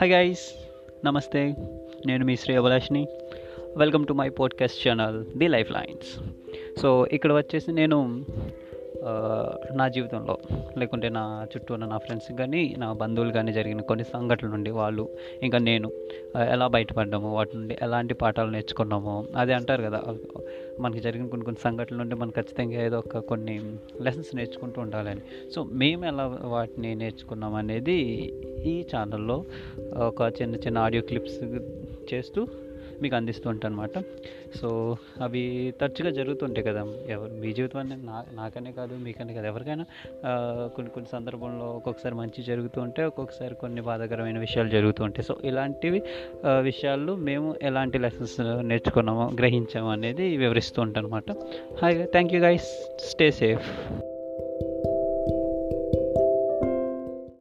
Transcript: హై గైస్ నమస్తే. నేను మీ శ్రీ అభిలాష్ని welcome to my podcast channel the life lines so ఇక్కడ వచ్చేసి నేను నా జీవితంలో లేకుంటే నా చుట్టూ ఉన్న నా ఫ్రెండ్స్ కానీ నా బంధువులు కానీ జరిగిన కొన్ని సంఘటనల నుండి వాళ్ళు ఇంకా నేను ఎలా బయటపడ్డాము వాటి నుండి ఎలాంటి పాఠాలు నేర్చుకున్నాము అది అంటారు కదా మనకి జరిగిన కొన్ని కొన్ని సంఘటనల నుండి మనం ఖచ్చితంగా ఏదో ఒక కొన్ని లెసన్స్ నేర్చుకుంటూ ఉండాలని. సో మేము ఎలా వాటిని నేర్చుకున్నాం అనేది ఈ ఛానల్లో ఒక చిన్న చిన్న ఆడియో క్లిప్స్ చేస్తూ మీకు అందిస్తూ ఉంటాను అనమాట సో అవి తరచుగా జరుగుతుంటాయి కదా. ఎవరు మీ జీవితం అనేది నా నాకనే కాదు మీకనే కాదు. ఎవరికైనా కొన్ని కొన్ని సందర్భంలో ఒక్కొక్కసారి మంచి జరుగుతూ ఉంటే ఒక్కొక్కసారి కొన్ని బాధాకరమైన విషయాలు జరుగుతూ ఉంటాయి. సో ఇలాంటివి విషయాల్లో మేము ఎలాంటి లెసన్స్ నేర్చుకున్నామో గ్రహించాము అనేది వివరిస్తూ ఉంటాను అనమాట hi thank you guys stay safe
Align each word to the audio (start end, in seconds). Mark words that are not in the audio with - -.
హై 0.00 0.08
గైస్ 0.08 0.70
నమస్తే. 1.04 1.54
నేను 2.06 2.24
మీ 2.24 2.36
శ్రీ 2.36 2.56
అభిలాష్ని 2.56 3.08
welcome 3.76 4.06
to 4.06 4.12
my 4.12 4.28
podcast 4.28 4.88
channel 4.88 5.24
the 5.36 5.48
life 5.48 5.72
lines 5.72 6.20
so 6.80 7.06
ఇక్కడ 7.06 7.32
వచ్చేసి 7.32 7.72
నేను 7.72 8.24
నా 9.72 9.88
జీవితంలో 9.88 10.38
లేకుంటే 10.78 11.08
నా 11.08 11.46
చుట్టూ 11.56 11.74
ఉన్న 11.74 11.86
నా 11.86 11.98
ఫ్రెండ్స్ 11.98 12.32
కానీ 12.32 12.74
నా 12.78 12.92
బంధువులు 12.92 13.32
కానీ 13.32 13.52
జరిగిన 13.52 13.80
కొన్ని 13.80 14.04
సంఘటనల 14.04 14.50
నుండి 14.50 14.70
వాళ్ళు 14.70 15.08
ఇంకా 15.42 15.58
నేను 15.58 15.92
ఎలా 16.50 16.66
బయటపడ్డాము 16.66 17.34
వాటి 17.34 17.56
నుండి 17.56 17.78
ఎలాంటి 17.82 18.14
పాఠాలు 18.14 18.50
నేర్చుకున్నాము 18.50 19.26
అది 19.36 19.54
అంటారు 19.54 19.82
కదా 19.82 20.02
మనకి 20.80 21.00
జరిగిన 21.00 21.26
కొన్ని 21.26 21.44
కొన్ని 21.44 21.60
సంఘటనల 21.64 21.98
నుండి 21.98 22.14
మనం 22.14 22.30
ఖచ్చితంగా 22.30 22.82
ఏదో 22.82 22.98
ఒక 22.98 23.18
కొన్ని 23.18 23.60
లెసన్స్ 24.00 24.34
నేర్చుకుంటూ 24.34 24.80
ఉండాలని. 24.80 25.20
సో 25.54 25.62
మేము 25.62 26.04
ఎలా 26.04 26.26
వాటిని 26.26 26.94
నేర్చుకున్నాం 26.94 27.54
అనేది 27.54 27.96
ఈ 28.64 28.84
ఛానల్లో 28.96 29.44
ఒక 29.96 30.32
చిన్న 30.42 30.54
చిన్న 30.54 30.78
ఆడియో 30.78 31.02
క్లిప్స్ 31.02 31.42
చేస్తూ 32.14 32.46
మీకు 33.02 33.16
అందిస్తూ 33.16 33.50
ఉంటాను 33.50 33.74
అనమాట 33.74 34.04
సో 34.60 34.96
అవి 35.22 35.74
తరచుగా 35.80 36.10
జరుగుతుంటాయి 36.10 36.66
కదా. 36.66 36.82
ఎవరు 37.08 37.32
మీ 37.42 37.52
జీవితం 37.52 37.78
అనేది 37.78 38.06
నా 38.06 38.24
నాకనే 38.32 38.72
కాదు 38.72 38.94
మీకనే 38.94 39.34
కాదు. 39.34 39.46
ఎవరికైనా 39.46 39.86
కొన్ని 40.76 40.90
కొన్ని 40.90 41.10
సందర్భంలో 41.12 41.66
ఒక్కొక్కసారి 41.78 42.14
మంచి 42.14 42.42
జరుగుతూ 42.44 42.80
ఉంటే 42.80 43.04
ఒక్కొక్కసారి 43.04 43.54
కొన్ని 43.54 43.80
బాధాకరమైన 43.80 44.38
విషయాలు 44.38 44.68
జరుగుతూ 44.68 45.04
ఉంటాయి. 45.04 45.26
సో 45.26 45.36
ఇలాంటివి 45.44 46.02
విషయాల్లో 46.60 47.14
మేము 47.16 47.54
ఎలాంటి 47.62 47.98
లెసన్స్ 47.98 48.40
నేర్చుకున్నామో 48.40 49.26
గ్రహించాము 49.34 49.90
అనేది 49.90 50.36
వివరిస్తూ 50.36 50.82
ఉంటాను 50.82 51.06
అనమాట 51.06 51.30
hi 51.82 52.06
thank 52.06 52.34
you 52.34 52.40
guys 52.40 52.70
stay 53.10 53.30
safe 53.30 53.68